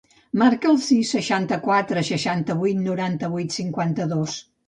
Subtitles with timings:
[0.41, 4.43] Marca el sis, seixanta-quatre, seixanta-vuit, noranta-vuit, cinquanta-dos.